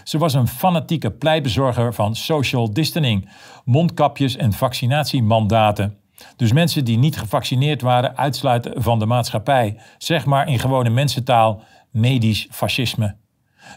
Ze 0.04 0.18
was 0.18 0.34
een 0.34 0.48
fanatieke 0.48 1.10
pleitbezorger 1.10 1.94
van 1.94 2.16
social 2.16 2.72
distancing, 2.72 3.28
mondkapjes 3.64 4.36
en 4.36 4.52
vaccinatiemandaten. 4.52 5.98
Dus 6.36 6.52
mensen 6.52 6.84
die 6.84 6.98
niet 6.98 7.18
gevaccineerd 7.18 7.80
waren 7.80 8.16
uitsluiten 8.16 8.82
van 8.82 8.98
de 8.98 9.06
maatschappij. 9.06 9.80
Zeg 9.98 10.26
maar 10.26 10.48
in 10.48 10.58
gewone 10.58 10.90
mensentaal 10.90 11.62
medisch 11.90 12.48
fascisme. 12.50 13.16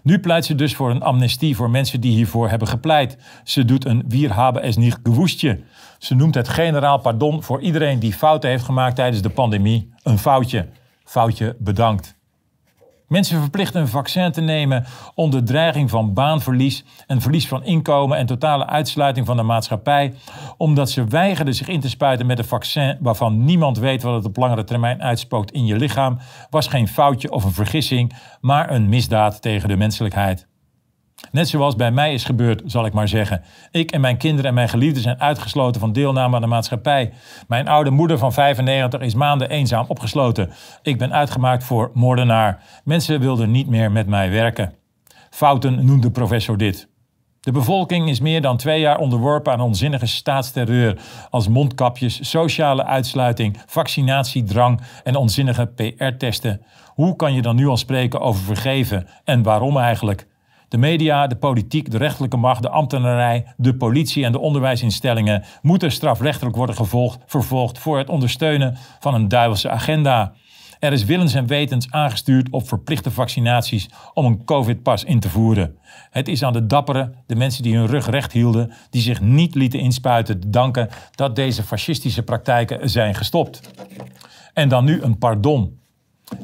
Nu 0.04 0.20
pleit 0.20 0.46
ze 0.46 0.56
dus 0.56 0.76
voor 0.76 0.90
een 0.90 1.02
amnestie 1.02 1.56
voor 1.56 1.70
mensen 1.70 2.02
die 2.02 2.12
hiervoor 2.12 2.50
hebben 2.50 2.68
gepleit. 2.68 3.18
Ze 3.44 3.66
doet 3.66 3.86
een 3.86 4.04
Wir 4.08 4.34
haben 4.34 4.64
es 4.64 4.78
nicht 4.78 5.00
gewoestje. 5.04 5.60
Ze 5.98 6.16
noemt 6.16 6.36
het 6.36 6.50
generaal 6.50 7.00
pardon 7.00 7.44
voor 7.44 7.62
iedereen 7.62 8.00
die 8.00 8.14
fouten 8.14 8.50
heeft 8.50 8.64
gemaakt 8.64 8.96
tijdens 8.96 9.22
de 9.22 9.30
pandemie 9.30 9.94
een 10.04 10.18
foutje. 10.18 10.68
Foutje 11.04 11.56
bedankt. 11.60 12.20
Mensen 13.12 13.40
verplichten 13.40 13.82
een 13.82 13.88
vaccin 13.88 14.32
te 14.32 14.42
nemen 14.42 14.86
onder 15.16 15.44
dreiging 15.44 15.90
van 15.90 16.14
baanverlies, 16.14 16.84
een 17.08 17.22
verlies 17.22 17.48
van 17.48 17.64
inkomen 17.64 18.18
en 18.18 18.26
totale 18.26 18.68
uitsluiting 18.68 19.26
van 19.26 19.38
de 19.38 19.44
maatschappij, 19.44 20.14
omdat 20.58 20.90
ze 20.90 21.04
weigerden 21.04 21.54
zich 21.54 21.68
in 21.68 21.80
te 21.80 21.90
spuiten 21.90 22.26
met 22.26 22.38
een 22.38 22.46
vaccin 22.46 22.98
waarvan 23.00 23.44
niemand 23.46 23.78
weet 23.78 24.02
wat 24.02 24.16
het 24.16 24.26
op 24.26 24.38
langere 24.38 24.64
termijn 24.64 25.02
uitspookt 25.02 25.52
in 25.52 25.66
je 25.66 25.76
lichaam, 25.76 26.18
was 26.50 26.68
geen 26.68 26.88
foutje 26.88 27.32
of 27.32 27.44
een 27.44 27.54
vergissing, 27.54 28.14
maar 28.42 28.72
een 28.72 28.90
misdaad 28.90 29.42
tegen 29.42 29.70
de 29.70 29.78
menselijkheid. 29.78 30.51
Net 31.32 31.50
zoals 31.50 31.76
bij 31.76 31.92
mij 31.92 32.14
is 32.14 32.24
gebeurd, 32.24 32.62
zal 32.66 32.86
ik 32.86 32.94
maar 32.94 33.08
zeggen. 33.08 33.42
Ik 33.72 33.92
en 33.92 34.02
mijn 34.02 34.18
kinderen 34.18 34.50
en 34.50 34.54
mijn 34.54 34.70
geliefden 34.70 35.02
zijn 35.02 35.20
uitgesloten 35.20 35.82
van 35.82 35.94
deelname 35.94 36.36
aan 36.36 36.42
de 36.42 36.48
maatschappij. 36.48 37.14
Mijn 37.48 37.68
oude 37.68 37.90
moeder 37.90 38.18
van 38.18 38.34
95 38.34 39.02
is 39.02 39.14
maanden 39.14 39.50
eenzaam 39.50 39.86
opgesloten. 39.88 40.52
Ik 40.82 40.98
ben 40.98 41.14
uitgemaakt 41.14 41.64
voor 41.64 41.92
moordenaar. 41.94 42.64
Mensen 42.84 43.20
wilden 43.20 43.52
niet 43.52 43.68
meer 43.68 43.92
met 43.92 44.08
mij 44.08 44.32
werken. 44.32 44.74
Fouten 45.30 45.86
noemde 45.86 46.12
professor 46.12 46.58
dit. 46.58 46.90
De 47.42 47.52
bevolking 47.52 48.10
is 48.10 48.20
meer 48.20 48.42
dan 48.42 48.58
twee 48.58 48.80
jaar 48.80 48.98
onderworpen 48.98 49.54
aan 49.54 49.62
onzinnige 49.62 50.06
staatsterreur 50.06 51.00
als 51.30 51.48
mondkapjes, 51.48 52.30
sociale 52.30 52.86
uitsluiting, 52.86 53.58
vaccinatiedrang 53.66 54.82
en 55.04 55.16
onzinnige 55.16 55.66
PR-testen. 55.66 56.62
Hoe 56.88 57.16
kan 57.16 57.34
je 57.34 57.42
dan 57.42 57.56
nu 57.56 57.68
al 57.68 57.78
spreken 57.78 58.22
over 58.22 58.44
vergeven 58.44 59.08
en 59.24 59.44
waarom 59.44 59.78
eigenlijk? 59.78 60.28
De 60.72 60.78
media, 60.78 61.28
de 61.28 61.36
politiek, 61.36 61.92
de 61.92 61.98
rechterlijke 61.98 62.38
macht, 62.38 62.62
de 62.62 62.70
ambtenarij, 62.70 63.46
de 63.58 63.76
politie 63.76 64.26
en 64.26 64.32
de 64.32 64.40
onderwijsinstellingen 64.40 65.44
moeten 65.62 65.92
strafrechtelijk 65.92 66.56
worden 66.56 66.76
gevolgd, 66.76 67.20
vervolgd 67.26 67.80
voor 67.80 67.98
het 67.98 68.10
ondersteunen 68.10 68.78
van 69.00 69.14
een 69.14 69.28
duivelse 69.28 69.70
agenda. 69.70 70.34
Er 70.80 70.94
is 70.94 71.06
willens 71.06 71.34
en 71.34 71.48
wetens 71.48 71.92
aangestuurd 71.92 72.50
op 72.50 72.68
verplichte 72.68 73.12
vaccinaties 73.12 73.90
om 74.14 74.26
een 74.26 74.44
COVID-pas 74.46 75.04
in 75.04 75.20
te 75.20 75.30
voeren. 75.30 75.78
Het 76.12 76.28
is 76.28 76.44
aan 76.44 76.54
de 76.54 76.66
dapperen, 76.66 77.16
de 77.28 77.36
mensen 77.36 77.64
die 77.64 77.76
hun 77.76 77.88
rug 77.88 78.10
recht 78.10 78.32
hielden, 78.32 78.72
die 78.90 79.02
zich 79.02 79.22
niet 79.22 79.56
lieten 79.56 79.80
inspuiten, 79.80 80.40
te 80.40 80.50
danken 80.50 80.90
dat 81.16 81.36
deze 81.36 81.64
fascistische 81.64 82.24
praktijken 82.24 82.90
zijn 82.90 83.16
gestopt. 83.16 83.72
En 84.54 84.70
dan 84.70 84.86
nu 84.86 85.02
een 85.02 85.18
pardon. 85.18 85.80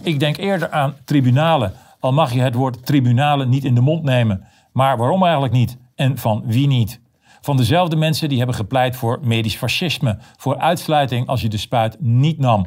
Ik 0.01 0.19
denk 0.19 0.37
eerder 0.37 0.69
aan 0.69 0.95
tribunalen 1.05 1.73
al 1.99 2.13
mag 2.13 2.33
je 2.33 2.41
het 2.41 2.55
woord 2.55 2.85
tribunalen 2.85 3.49
niet 3.49 3.63
in 3.63 3.75
de 3.75 3.81
mond 3.81 4.03
nemen. 4.03 4.45
Maar 4.71 4.97
waarom 4.97 5.23
eigenlijk 5.23 5.53
niet? 5.53 5.77
En 5.95 6.17
van 6.17 6.43
wie 6.45 6.67
niet? 6.67 7.01
Van 7.41 7.57
dezelfde 7.57 7.95
mensen 7.95 8.29
die 8.29 8.37
hebben 8.37 8.55
gepleit 8.55 8.95
voor 8.95 9.19
medisch 9.21 9.55
fascisme, 9.55 10.17
voor 10.37 10.57
uitsluiting 10.57 11.27
als 11.27 11.41
je 11.41 11.49
de 11.49 11.57
spuit 11.57 11.97
niet 11.99 12.37
nam. 12.37 12.65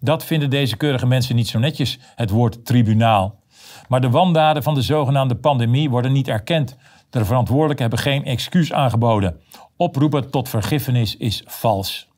Dat 0.00 0.24
vinden 0.24 0.50
deze 0.50 0.76
keurige 0.76 1.06
mensen 1.06 1.36
niet 1.36 1.48
zo 1.48 1.58
netjes, 1.58 1.98
het 2.14 2.30
woord 2.30 2.64
tribunaal. 2.64 3.40
Maar 3.88 4.00
de 4.00 4.10
wandaden 4.10 4.62
van 4.62 4.74
de 4.74 4.82
zogenaamde 4.82 5.34
pandemie 5.34 5.90
worden 5.90 6.12
niet 6.12 6.28
erkend. 6.28 6.76
De 7.10 7.24
verantwoordelijken 7.24 7.88
hebben 7.88 8.04
geen 8.04 8.24
excuus 8.24 8.72
aangeboden. 8.72 9.40
Oproepen 9.76 10.30
tot 10.30 10.48
vergiffenis 10.48 11.16
is 11.16 11.42
vals. 11.46 12.08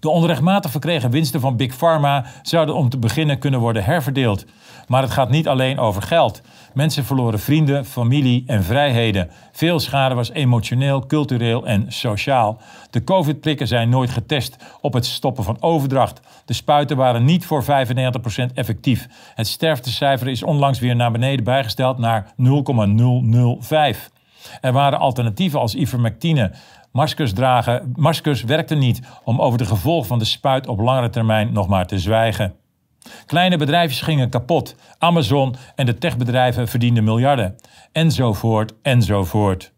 De 0.00 0.10
onrechtmatig 0.10 0.70
verkregen 0.70 1.10
winsten 1.10 1.40
van 1.40 1.56
Big 1.56 1.76
Pharma 1.76 2.26
zouden 2.42 2.74
om 2.74 2.88
te 2.88 2.98
beginnen 2.98 3.38
kunnen 3.38 3.60
worden 3.60 3.84
herverdeeld. 3.84 4.44
Maar 4.88 5.02
het 5.02 5.10
gaat 5.10 5.30
niet 5.30 5.48
alleen 5.48 5.78
over 5.78 6.02
geld. 6.02 6.42
Mensen 6.74 7.04
verloren 7.04 7.40
vrienden, 7.40 7.84
familie 7.84 8.44
en 8.46 8.64
vrijheden. 8.64 9.30
Veel 9.52 9.80
schade 9.80 10.14
was 10.14 10.30
emotioneel, 10.30 11.06
cultureel 11.06 11.66
en 11.66 11.92
sociaal. 11.92 12.60
De 12.90 13.04
COVID-prikken 13.04 13.66
zijn 13.68 13.88
nooit 13.88 14.10
getest 14.10 14.56
op 14.80 14.92
het 14.92 15.06
stoppen 15.06 15.44
van 15.44 15.56
overdracht. 15.60 16.20
De 16.44 16.52
spuiten 16.52 16.96
waren 16.96 17.24
niet 17.24 17.46
voor 17.46 17.64
95% 17.64 17.66
effectief. 18.54 19.08
Het 19.34 19.46
sterftecijfer 19.46 20.28
is 20.28 20.42
onlangs 20.42 20.78
weer 20.78 20.96
naar 20.96 21.12
beneden 21.12 21.44
bijgesteld 21.44 21.98
naar 21.98 22.32
0,005. 22.36 24.10
Er 24.60 24.72
waren 24.72 24.98
alternatieven 24.98 25.60
als 25.60 25.74
ivermectine. 25.74 26.52
Maskers 26.92 27.32
dragen, 27.32 27.92
maskers 27.96 28.42
werkten 28.42 28.78
niet 28.78 29.00
om 29.24 29.40
over 29.40 29.58
de 29.58 29.64
gevolgen 29.64 30.08
van 30.08 30.18
de 30.18 30.24
spuit 30.24 30.66
op 30.66 30.78
langere 30.78 31.10
termijn 31.10 31.52
nog 31.52 31.68
maar 31.68 31.86
te 31.86 31.98
zwijgen. 31.98 32.54
Kleine 33.26 33.56
bedrijfjes 33.56 34.00
gingen 34.00 34.30
kapot. 34.30 34.76
Amazon 34.98 35.54
en 35.74 35.86
de 35.86 35.98
techbedrijven 35.98 36.68
verdienden 36.68 37.04
miljarden. 37.04 37.56
Enzovoort, 37.92 38.72
enzovoort. 38.82 39.72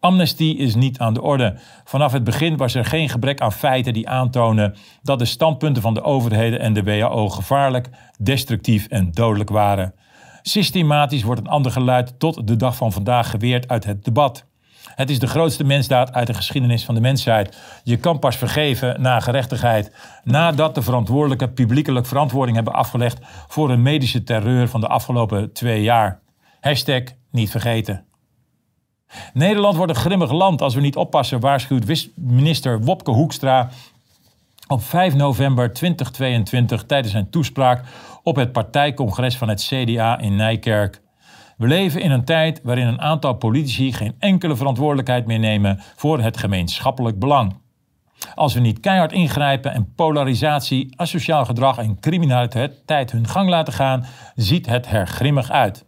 Amnestie 0.00 0.56
is 0.56 0.74
niet 0.74 0.98
aan 0.98 1.14
de 1.14 1.22
orde. 1.22 1.58
Vanaf 1.84 2.12
het 2.12 2.24
begin 2.24 2.56
was 2.56 2.74
er 2.74 2.84
geen 2.84 3.08
gebrek 3.08 3.40
aan 3.40 3.52
feiten 3.52 3.92
die 3.92 4.08
aantonen 4.08 4.74
dat 5.02 5.18
de 5.18 5.24
standpunten 5.24 5.82
van 5.82 5.94
de 5.94 6.02
overheden 6.02 6.60
en 6.60 6.72
de 6.72 6.82
WHO 6.82 7.28
gevaarlijk, 7.28 7.88
destructief 8.18 8.86
en 8.86 9.10
dodelijk 9.12 9.50
waren. 9.50 9.94
Systematisch 10.42 11.22
wordt 11.22 11.40
een 11.40 11.46
ander 11.46 11.72
geluid 11.72 12.18
tot 12.18 12.46
de 12.46 12.56
dag 12.56 12.76
van 12.76 12.92
vandaag 12.92 13.30
geweerd 13.30 13.68
uit 13.68 13.84
het 13.84 14.04
debat. 14.04 14.46
Het 14.84 15.10
is 15.10 15.18
de 15.18 15.26
grootste 15.26 15.64
mensdaad 15.64 16.12
uit 16.12 16.26
de 16.26 16.34
geschiedenis 16.34 16.84
van 16.84 16.94
de 16.94 17.00
mensheid. 17.00 17.56
Je 17.84 17.96
kan 17.96 18.18
pas 18.18 18.36
vergeven 18.36 19.00
na 19.00 19.20
gerechtigheid. 19.20 19.92
Nadat 20.24 20.74
de 20.74 20.82
verantwoordelijke 20.82 21.48
publiekelijk 21.48 22.06
verantwoording 22.06 22.56
hebben 22.56 22.74
afgelegd 22.74 23.18
voor 23.48 23.70
een 23.70 23.82
medische 23.82 24.22
terreur 24.22 24.68
van 24.68 24.80
de 24.80 24.88
afgelopen 24.88 25.52
twee 25.52 25.82
jaar. 25.82 26.20
Hashtag 26.60 27.02
niet 27.30 27.50
vergeten. 27.50 28.04
Nederland 29.32 29.76
wordt 29.76 29.92
een 29.92 30.00
grimmig 30.00 30.32
land 30.32 30.62
als 30.62 30.74
we 30.74 30.80
niet 30.80 30.96
oppassen, 30.96 31.40
waarschuwt 31.40 32.08
minister 32.14 32.80
Wopke 32.80 33.10
Hoekstra 33.10 33.70
op 34.68 34.82
5 34.82 35.14
november 35.14 35.72
2022 35.72 36.84
tijdens 36.84 37.12
zijn 37.12 37.30
toespraak 37.30 37.84
op 38.22 38.36
het 38.36 38.52
partijcongres 38.52 39.36
van 39.36 39.48
het 39.48 39.62
CDA 39.62 40.18
in 40.18 40.36
Nijkerk. 40.36 41.02
We 41.56 41.66
leven 41.66 42.00
in 42.00 42.10
een 42.10 42.24
tijd 42.24 42.60
waarin 42.62 42.86
een 42.86 43.00
aantal 43.00 43.34
politici 43.34 43.92
geen 43.92 44.14
enkele 44.18 44.56
verantwoordelijkheid 44.56 45.26
meer 45.26 45.38
nemen 45.38 45.80
voor 45.96 46.20
het 46.20 46.36
gemeenschappelijk 46.36 47.18
belang. 47.18 47.56
Als 48.34 48.54
we 48.54 48.60
niet 48.60 48.80
keihard 48.80 49.12
ingrijpen 49.12 49.72
en 49.72 49.92
polarisatie, 49.94 50.92
asociaal 50.96 51.44
gedrag 51.44 51.78
en 51.78 52.00
criminaliteit 52.00 53.12
hun 53.12 53.28
gang 53.28 53.48
laten 53.48 53.72
gaan, 53.72 54.06
ziet 54.34 54.66
het 54.66 54.86
er 54.86 55.06
grimmig 55.06 55.50
uit. 55.50 55.84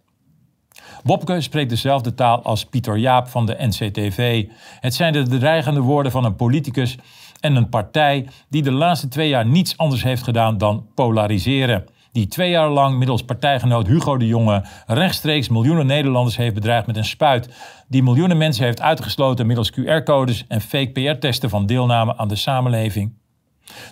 Bobke 1.02 1.40
spreekt 1.40 1.70
dezelfde 1.70 2.14
taal 2.14 2.42
als 2.42 2.64
Pieter 2.64 2.96
Jaap 2.96 3.28
van 3.28 3.46
de 3.46 3.56
NCTV. 3.58 4.46
Het 4.80 4.94
zijn 4.94 5.12
de 5.12 5.38
dreigende 5.38 5.80
woorden 5.80 6.12
van 6.12 6.24
een 6.24 6.36
politicus 6.36 6.96
en 7.40 7.56
een 7.56 7.68
partij 7.68 8.28
die 8.48 8.62
de 8.62 8.72
laatste 8.72 9.08
twee 9.08 9.28
jaar 9.28 9.46
niets 9.46 9.76
anders 9.76 10.02
heeft 10.02 10.22
gedaan 10.22 10.58
dan 10.58 10.86
polariseren 10.94 11.84
die 12.16 12.26
twee 12.26 12.50
jaar 12.50 12.68
lang 12.68 12.98
middels 12.98 13.22
partijgenoot 13.22 13.86
Hugo 13.86 14.16
de 14.16 14.26
Jonge 14.26 14.64
rechtstreeks 14.86 15.48
miljoenen 15.48 15.86
Nederlanders 15.86 16.36
heeft 16.36 16.54
bedreigd 16.54 16.86
met 16.86 16.96
een 16.96 17.04
spuit, 17.04 17.48
die 17.88 18.02
miljoenen 18.02 18.36
mensen 18.36 18.64
heeft 18.64 18.80
uitgesloten 18.80 19.46
middels 19.46 19.72
QR-codes 19.72 20.44
en 20.48 20.60
fake 20.60 20.90
PR-testen 20.90 21.50
van 21.50 21.66
deelname 21.66 22.16
aan 22.16 22.28
de 22.28 22.36
samenleving. 22.36 23.12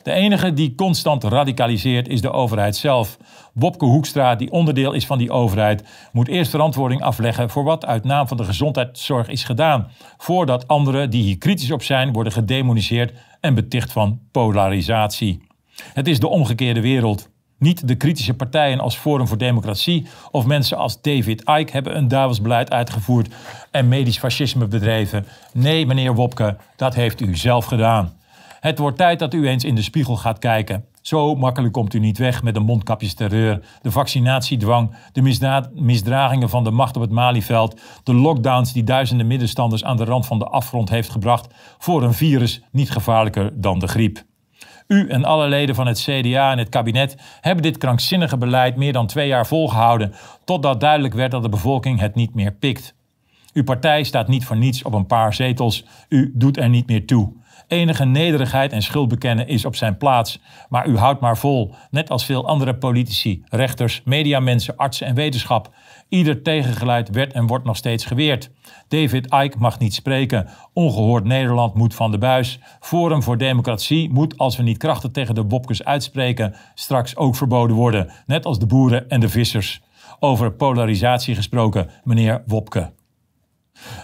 De 0.03 0.13
enige 0.13 0.53
die 0.53 0.75
constant 0.75 1.25
radicaliseert 1.25 2.09
is 2.09 2.21
de 2.21 2.33
overheid 2.33 2.77
zelf. 2.77 3.17
Wopke 3.55 3.85
Hoekstra, 3.85 4.35
die 4.35 4.51
onderdeel 4.51 4.93
is 4.93 5.07
van 5.07 5.19
die 5.19 5.31
overheid, 5.31 5.85
moet 6.13 6.29
eerst 6.29 6.51
verantwoording 6.51 7.03
afleggen 7.03 7.51
voor 7.51 7.65
wat 7.65 7.87
uit 7.87 8.05
naam 8.05 8.29
van 8.29 8.37
de 8.37 8.45
gezondheidszorg 8.45 9.29
is 9.29 9.45
gedaan, 9.45 9.89
voordat 10.17 10.69
anderen 10.69 11.11
die 11.11 11.23
hier 11.23 11.39
kritisch 11.39 11.71
op 11.71 11.83
zijn 11.83 12.13
worden 12.13 12.33
gedemoniseerd 12.33 13.13
en 13.41 13.55
beticht 13.55 13.93
van 13.93 14.21
polarisatie. 14.31 15.43
Het 15.93 16.09
is 16.09 16.21
de 16.21 16.29
omgekeerde 16.29 16.81
wereld. 16.81 17.33
Niet 17.59 17.89
de 17.89 17.95
kritische 17.95 18.35
partijen 18.35 18.81
als 18.81 18.97
Forum 18.97 19.27
voor 19.27 19.39
Democratie 19.39 20.07
of 20.31 20.47
mensen 20.47 20.77
als 20.77 21.01
David 21.01 21.41
Icke 21.41 21.73
hebben 21.73 21.97
een 21.97 22.09
duivelsbeleid 22.09 22.71
uitgevoerd 22.71 23.35
en 23.71 23.89
medisch 23.89 24.19
fascisme 24.19 24.67
bedreven. 24.67 25.27
Nee, 25.53 25.87
meneer 25.87 26.15
Wopke, 26.15 26.57
dat 26.77 26.95
heeft 26.95 27.21
u 27.21 27.37
zelf 27.37 27.65
gedaan. 27.65 28.13
Het 28.61 28.79
wordt 28.79 28.97
tijd 28.97 29.19
dat 29.19 29.35
u 29.35 29.49
eens 29.49 29.65
in 29.65 29.75
de 29.75 29.83
spiegel 29.83 30.17
gaat 30.17 30.39
kijken. 30.39 30.85
Zo 31.01 31.35
makkelijk 31.35 31.73
komt 31.73 31.95
u 31.95 31.99
niet 31.99 32.19
weg 32.19 32.43
met 32.43 32.55
de 32.55 32.61
mondkapjesterreur, 32.61 33.61
de 33.83 33.91
vaccinatiedwang, 33.91 34.95
de 35.13 35.23
misdragingen 35.75 36.49
van 36.49 36.65
de 36.65 36.71
macht 36.71 36.97
op 36.97 37.03
het 37.03 37.11
Malieveld, 37.11 37.81
de 38.03 38.15
lockdowns 38.15 38.73
die 38.73 38.85
duizenden 38.85 39.27
middenstanders 39.27 39.85
aan 39.85 39.97
de 39.97 40.05
rand 40.05 40.27
van 40.27 40.39
de 40.39 40.47
afgrond 40.47 40.89
heeft 40.89 41.11
gebracht 41.11 41.55
voor 41.79 42.03
een 42.03 42.15
virus 42.15 42.63
niet 42.71 42.91
gevaarlijker 42.91 43.61
dan 43.61 43.79
de 43.79 43.89
griep. 43.89 44.25
U 44.87 45.09
en 45.09 45.25
alle 45.25 45.49
leden 45.49 45.75
van 45.75 45.87
het 45.87 46.01
CDA 46.01 46.51
en 46.51 46.59
het 46.59 46.69
kabinet 46.69 47.17
hebben 47.41 47.63
dit 47.63 47.79
krankzinnige 47.79 48.37
beleid 48.37 48.77
meer 48.77 48.93
dan 48.93 49.07
twee 49.07 49.29
jaar 49.29 49.47
volgehouden, 49.47 50.15
totdat 50.45 50.81
duidelijk 50.81 51.15
werd 51.15 51.31
dat 51.31 51.43
de 51.43 51.49
bevolking 51.49 52.01
het 52.01 52.15
niet 52.15 52.35
meer 52.35 52.53
pikt. 52.53 52.95
Uw 53.53 53.65
partij 53.65 54.03
staat 54.03 54.29
niet 54.29 54.45
voor 54.45 54.57
niets 54.57 54.83
op 54.83 54.93
een 54.93 55.07
paar 55.07 55.35
zetels. 55.35 55.85
U 56.09 56.33
doet 56.35 56.57
er 56.57 56.69
niet 56.69 56.87
meer 56.87 57.07
toe. 57.07 57.33
Enige 57.67 58.05
nederigheid 58.05 58.73
en 58.73 58.83
schuld 58.83 59.09
bekennen 59.09 59.49
is 59.49 59.65
op 59.65 59.77
zijn 59.77 59.97
plaats. 59.97 60.41
Maar 60.69 60.87
u 60.87 60.97
houdt 60.97 61.21
maar 61.21 61.39
vol, 61.39 61.75
net 61.91 62.11
als 62.11 62.25
veel 62.25 62.47
andere 62.47 62.75
politici, 62.75 63.45
rechters, 63.49 64.03
mediamensen, 64.05 64.77
artsen 64.77 65.07
en 65.07 65.15
wetenschap. 65.15 65.75
Ieder 66.09 66.43
tegengeluid 66.43 67.11
werd 67.11 67.33
en 67.33 67.47
wordt 67.47 67.65
nog 67.65 67.77
steeds 67.77 68.05
geweerd. 68.05 68.51
David 68.89 69.35
Icke 69.35 69.59
mag 69.59 69.79
niet 69.79 69.95
spreken. 69.95 70.49
Ongehoord 70.73 71.25
Nederland 71.25 71.75
moet 71.75 71.95
van 71.95 72.11
de 72.11 72.19
buis. 72.19 72.59
Forum 72.81 73.23
voor 73.23 73.39
Democratie 73.39 74.11
moet, 74.11 74.39
als 74.39 74.57
we 74.57 74.63
niet 74.63 74.79
krachtig 74.79 75.11
tegen 75.11 75.35
de 75.35 75.45
Wopkes 75.45 75.85
uitspreken, 75.85 76.55
straks 76.75 77.17
ook 77.17 77.37
verboden 77.37 77.77
worden. 77.77 78.11
Net 78.27 78.45
als 78.45 78.59
de 78.59 78.67
boeren 78.67 79.09
en 79.09 79.21
de 79.21 79.29
vissers. 79.29 79.83
Over 80.21 80.53
polarisatie 80.53 81.35
gesproken, 81.35 81.91
meneer 82.05 82.43
Wopke. 82.47 82.93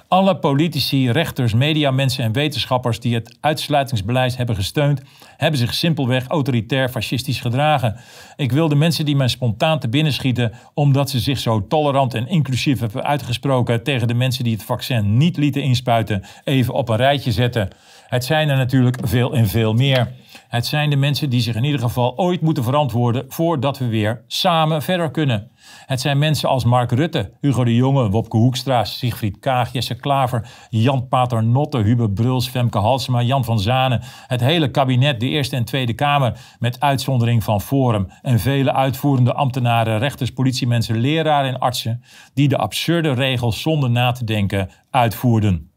Alle 0.09 0.37
politici, 0.37 1.11
rechters, 1.11 1.55
mediamensen 1.55 2.25
en 2.25 2.33
wetenschappers 2.33 3.01
die 3.01 3.15
het 3.15 3.37
uitsluitingsbeleid 3.41 4.37
hebben 4.37 4.55
gesteund, 4.55 5.01
hebben 5.37 5.61
zich 5.61 5.75
simpelweg 5.75 6.27
autoritair 6.27 6.89
fascistisch 6.89 7.41
gedragen. 7.41 7.97
Ik 8.37 8.53
wil 8.53 8.69
de 8.69 8.75
mensen 8.75 9.05
die 9.05 9.17
mij 9.17 9.29
spontaan 9.29 9.79
te 9.79 9.89
binnen 9.89 10.13
schieten, 10.13 10.53
omdat 10.75 11.11
ze 11.11 11.19
zich 11.19 11.39
zo 11.39 11.67
tolerant 11.67 12.15
en 12.15 12.29
inclusief 12.29 12.81
hebben 12.81 13.05
uitgesproken 13.05 13.83
tegen 13.83 14.09
de 14.09 14.15
mensen 14.15 14.45
die 14.45 14.53
het 14.53 14.63
vaccin 14.63 15.17
niet 15.17 15.37
lieten 15.37 15.63
inspuiten, 15.63 16.25
even 16.45 16.75
op 16.75 16.89
een 16.89 16.97
rijtje 16.97 17.33
zetten. 17.33 17.69
Het 18.07 18.25
zijn 18.25 18.49
er 18.49 18.57
natuurlijk 18.57 18.97
veel 19.03 19.35
en 19.35 19.49
veel 19.49 19.75
meer. 19.75 20.13
Het 20.51 20.67
zijn 20.67 20.91
de 20.91 20.97
mensen 20.97 21.31
die 21.31 21.41
zich 21.41 21.55
in 21.55 21.65
ieder 21.65 21.81
geval 21.81 22.19
ooit 22.19 22.41
moeten 22.41 22.65
verantwoorden 22.65 23.25
voordat 23.29 23.79
we 23.79 23.89
weer 23.89 24.25
samen 24.27 24.83
verder 24.83 25.11
kunnen. 25.11 25.51
Het 25.87 26.01
zijn 26.01 26.19
mensen 26.19 26.49
als 26.49 26.65
Mark 26.65 26.91
Rutte, 26.93 27.33
Hugo 27.41 27.65
de 27.65 27.75
Jonge, 27.75 28.11
Wopke 28.11 28.37
Hoekstra, 28.37 28.85
Sigfried 28.85 29.39
Kaag, 29.39 29.73
Jesse 29.73 29.95
Klaver, 29.95 30.49
Jan 30.71 31.09
Paternotte, 31.09 31.79
Hubert 31.79 32.15
Bruls, 32.15 32.49
Femke 32.49 32.79
Halsema, 32.79 33.23
Jan 33.23 33.45
van 33.45 33.61
Zanen. 33.61 34.01
Het 34.27 34.41
hele 34.41 34.71
kabinet, 34.71 35.21
de 35.21 35.29
Eerste 35.29 35.57
en 35.57 35.65
Tweede 35.65 35.95
Kamer, 35.95 36.41
met 36.59 36.81
uitzondering 36.81 37.45
van 37.45 37.61
Forum. 37.61 38.11
En 38.23 38.39
vele 38.39 38.73
uitvoerende 38.73 39.35
ambtenaren, 39.35 39.99
rechters, 39.99 40.33
politiemensen, 40.33 40.97
leraren 40.97 41.53
en 41.53 41.59
artsen, 41.59 42.03
die 42.35 42.49
de 42.49 42.57
absurde 42.57 43.13
regels 43.13 43.61
zonder 43.61 43.91
na 43.91 44.13
te 44.13 44.25
denken 44.25 44.71
uitvoerden. 44.91 45.70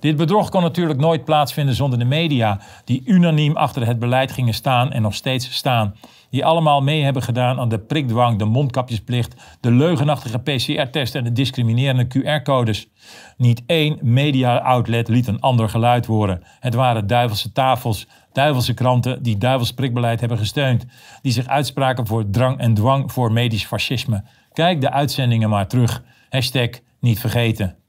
Dit 0.00 0.16
bedrog 0.16 0.48
kon 0.48 0.62
natuurlijk 0.62 1.00
nooit 1.00 1.24
plaatsvinden 1.24 1.74
zonder 1.74 1.98
de 1.98 2.04
media, 2.04 2.60
die 2.84 3.02
unaniem 3.04 3.56
achter 3.56 3.86
het 3.86 3.98
beleid 3.98 4.32
gingen 4.32 4.54
staan 4.54 4.92
en 4.92 5.02
nog 5.02 5.14
steeds 5.14 5.54
staan. 5.54 5.94
Die 6.30 6.44
allemaal 6.44 6.82
mee 6.82 7.02
hebben 7.02 7.22
gedaan 7.22 7.60
aan 7.60 7.68
de 7.68 7.78
prikdwang, 7.78 8.38
de 8.38 8.44
mondkapjesplicht, 8.44 9.34
de 9.60 9.70
leugenachtige 9.70 10.38
PCR-test 10.38 11.14
en 11.14 11.24
de 11.24 11.32
discriminerende 11.32 12.06
QR-codes. 12.06 12.88
Niet 13.36 13.62
één 13.66 13.98
media-outlet 14.02 15.08
liet 15.08 15.26
een 15.26 15.40
ander 15.40 15.68
geluid 15.68 16.06
horen. 16.06 16.42
Het 16.60 16.74
waren 16.74 17.06
duivelse 17.06 17.52
tafels, 17.52 18.06
duivelse 18.32 18.74
kranten 18.74 19.22
die 19.22 19.38
duivels 19.38 19.72
prikbeleid 19.72 20.20
hebben 20.20 20.38
gesteund. 20.38 20.86
Die 21.22 21.32
zich 21.32 21.46
uitspraken 21.46 22.06
voor 22.06 22.30
drang 22.30 22.58
en 22.58 22.74
dwang 22.74 23.12
voor 23.12 23.32
medisch 23.32 23.66
fascisme. 23.66 24.24
Kijk 24.52 24.80
de 24.80 24.90
uitzendingen 24.90 25.48
maar 25.48 25.66
terug. 25.66 26.02
Hashtag 26.30 26.68
niet 27.00 27.20
vergeten. 27.20 27.83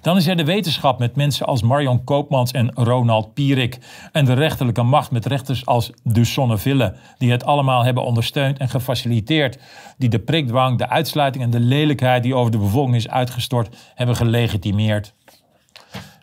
Dan 0.00 0.16
is 0.16 0.26
er 0.26 0.36
de 0.36 0.44
wetenschap 0.44 0.98
met 0.98 1.16
mensen 1.16 1.46
als 1.46 1.62
Marion 1.62 2.04
Koopmans 2.04 2.50
en 2.50 2.70
Ronald 2.74 3.34
Pierik. 3.34 3.78
En 4.12 4.24
de 4.24 4.32
rechterlijke 4.32 4.82
macht 4.82 5.10
met 5.10 5.26
rechters 5.26 5.66
als 5.66 5.90
de 6.02 6.24
Sonneville, 6.24 6.94
die 7.18 7.30
het 7.30 7.44
allemaal 7.44 7.84
hebben 7.84 8.04
ondersteund 8.04 8.58
en 8.58 8.68
gefaciliteerd. 8.68 9.58
Die 9.98 10.08
de 10.08 10.18
prikdwang, 10.18 10.78
de 10.78 10.88
uitsluiting 10.88 11.44
en 11.44 11.50
de 11.50 11.60
lelijkheid 11.60 12.22
die 12.22 12.34
over 12.34 12.52
de 12.52 12.58
bevolking 12.58 12.96
is 12.96 13.08
uitgestort, 13.08 13.76
hebben 13.94 14.16
gelegitimeerd. 14.16 15.14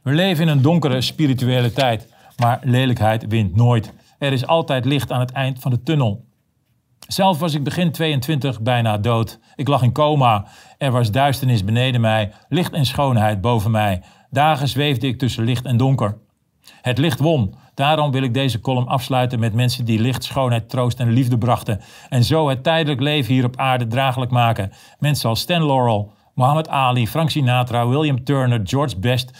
We 0.03 0.11
leven 0.11 0.43
in 0.43 0.49
een 0.49 0.61
donkere 0.61 1.01
spirituele 1.01 1.73
tijd, 1.73 2.07
maar 2.37 2.59
lelijkheid 2.63 3.25
wint 3.27 3.55
nooit. 3.55 3.93
Er 4.19 4.33
is 4.33 4.47
altijd 4.47 4.85
licht 4.85 5.11
aan 5.11 5.19
het 5.19 5.31
eind 5.31 5.59
van 5.59 5.71
de 5.71 5.83
tunnel. 5.83 6.29
Zelf 7.11 7.39
was 7.39 7.53
ik 7.53 7.63
begin 7.63 7.91
22 7.91 8.61
bijna 8.61 8.97
dood. 8.97 9.39
Ik 9.55 9.67
lag 9.67 9.81
in 9.81 9.91
coma. 9.91 10.45
Er 10.77 10.91
was 10.91 11.11
duisternis 11.11 11.63
beneden 11.63 12.01
mij, 12.01 12.31
licht 12.49 12.73
en 12.73 12.85
schoonheid 12.85 13.41
boven 13.41 13.71
mij. 13.71 14.01
Dagen 14.29 14.67
zweefde 14.67 15.07
ik 15.07 15.19
tussen 15.19 15.43
licht 15.43 15.65
en 15.65 15.77
donker. 15.77 16.17
Het 16.81 16.97
licht 16.97 17.19
won. 17.19 17.55
Daarom 17.73 18.11
wil 18.11 18.23
ik 18.23 18.33
deze 18.33 18.59
column 18.59 18.87
afsluiten 18.87 19.39
met 19.39 19.53
mensen 19.53 19.85
die 19.85 19.99
licht, 19.99 20.23
schoonheid, 20.23 20.69
troost 20.69 20.99
en 20.99 21.11
liefde 21.11 21.37
brachten. 21.37 21.81
En 22.09 22.23
zo 22.23 22.49
het 22.49 22.63
tijdelijk 22.63 23.01
leven 23.01 23.33
hier 23.33 23.45
op 23.45 23.57
aarde 23.57 23.87
draaglijk 23.87 24.31
maken. 24.31 24.71
Mensen 24.99 25.29
als 25.29 25.39
Stan 25.39 25.65
Laurel, 25.65 26.11
Muhammad 26.35 26.69
Ali, 26.69 27.07
Frank 27.07 27.29
Sinatra, 27.29 27.87
William 27.87 28.23
Turner, 28.23 28.61
George 28.63 28.99
Best, 28.99 29.31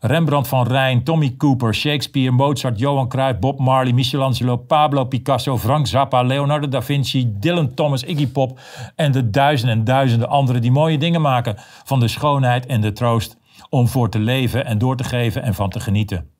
Rembrandt 0.00 0.48
van 0.48 0.66
Rijn, 0.66 1.04
Tommy 1.04 1.34
Cooper, 1.36 1.74
Shakespeare, 1.74 2.30
Mozart, 2.30 2.78
Johan 2.78 3.08
Cruijff, 3.08 3.38
Bob 3.38 3.58
Marley, 3.58 3.92
Michelangelo, 3.92 4.56
Pablo 4.56 5.04
Picasso, 5.04 5.56
Frank 5.56 5.86
Zappa, 5.86 6.22
Leonardo 6.22 6.68
da 6.68 6.82
Vinci, 6.82 7.32
Dylan 7.38 7.74
Thomas, 7.74 8.02
Iggy 8.02 8.26
Pop 8.26 8.60
en 8.96 9.12
de 9.12 9.30
duizenden 9.30 9.78
en 9.78 9.84
duizenden 9.84 10.28
anderen 10.28 10.62
die 10.62 10.72
mooie 10.72 10.98
dingen 10.98 11.20
maken 11.20 11.54
van 11.84 12.00
de 12.00 12.08
schoonheid 12.08 12.66
en 12.66 12.80
de 12.80 12.92
troost 12.92 13.36
om 13.70 13.88
voor 13.88 14.10
te 14.10 14.18
leven 14.18 14.64
en 14.64 14.78
door 14.78 14.96
te 14.96 15.04
geven 15.04 15.42
en 15.42 15.54
van 15.54 15.70
te 15.70 15.80
genieten. 15.80 16.37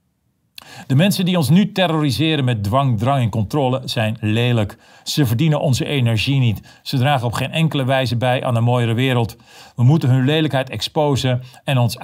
De 0.86 0.94
mensen 0.94 1.24
die 1.24 1.36
ons 1.36 1.48
nu 1.48 1.72
terroriseren 1.72 2.44
met 2.44 2.64
dwang, 2.64 2.98
drang 2.98 3.22
en 3.22 3.30
controle 3.30 3.80
zijn 3.84 4.16
lelijk. 4.20 4.76
Ze 5.04 5.26
verdienen 5.26 5.60
onze 5.60 5.84
energie 5.84 6.38
niet. 6.38 6.80
Ze 6.82 6.96
dragen 6.96 7.26
op 7.26 7.32
geen 7.32 7.52
enkele 7.52 7.84
wijze 7.84 8.16
bij 8.16 8.44
aan 8.44 8.56
een 8.56 8.64
mooiere 8.64 8.94
wereld. 8.94 9.36
We 9.76 9.82
moeten 9.82 10.08
hun 10.08 10.24
lelijkheid 10.24 10.70
exposen 10.70 11.42
en 11.64 11.78
ons 11.78 11.98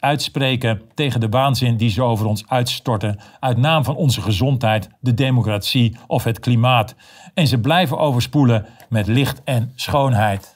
uitspreken 0.00 0.82
tegen 0.94 1.20
de 1.20 1.28
waanzin 1.28 1.76
die 1.76 1.90
ze 1.90 2.02
over 2.02 2.26
ons 2.26 2.44
uitstorten. 2.48 3.18
Uit 3.40 3.56
naam 3.56 3.84
van 3.84 3.96
onze 3.96 4.22
gezondheid, 4.22 4.88
de 5.00 5.14
democratie 5.14 5.96
of 6.06 6.24
het 6.24 6.40
klimaat. 6.40 6.94
En 7.34 7.46
ze 7.46 7.58
blijven 7.58 7.98
overspoelen 7.98 8.66
met 8.88 9.06
licht 9.06 9.42
en 9.44 9.72
schoonheid. 9.74 10.55